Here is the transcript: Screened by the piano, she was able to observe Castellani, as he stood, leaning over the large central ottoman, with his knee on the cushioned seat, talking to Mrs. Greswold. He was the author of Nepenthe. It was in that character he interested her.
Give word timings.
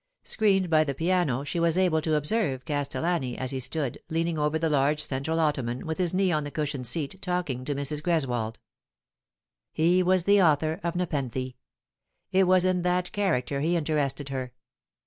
Screened 0.23 0.67
by 0.67 0.83
the 0.83 0.95
piano, 0.95 1.43
she 1.43 1.59
was 1.59 1.77
able 1.77 2.01
to 2.01 2.15
observe 2.15 2.65
Castellani, 2.65 3.37
as 3.37 3.51
he 3.51 3.59
stood, 3.59 3.99
leaning 4.09 4.35
over 4.35 4.57
the 4.57 4.67
large 4.67 4.99
central 5.03 5.39
ottoman, 5.39 5.85
with 5.85 5.99
his 5.99 6.11
knee 6.11 6.31
on 6.31 6.43
the 6.43 6.49
cushioned 6.49 6.87
seat, 6.87 7.21
talking 7.21 7.63
to 7.63 7.75
Mrs. 7.75 8.01
Greswold. 8.01 8.55
He 9.71 10.01
was 10.01 10.23
the 10.23 10.41
author 10.41 10.79
of 10.83 10.95
Nepenthe. 10.95 11.53
It 12.31 12.47
was 12.47 12.65
in 12.65 12.81
that 12.81 13.11
character 13.11 13.59
he 13.61 13.75
interested 13.75 14.29
her. 14.29 14.53